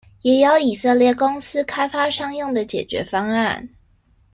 [0.23, 3.69] 也有以色列公司開發商用的解決方案